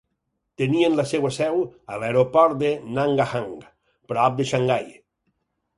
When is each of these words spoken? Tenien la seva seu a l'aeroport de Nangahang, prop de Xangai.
Tenien 0.61 0.95
la 0.99 1.05
seva 1.11 1.31
seu 1.35 1.61
a 1.95 1.99
l'aeroport 2.05 2.59
de 2.65 2.73
Nangahang, 2.97 3.55
prop 4.13 4.43
de 4.43 4.53
Xangai. 4.55 4.93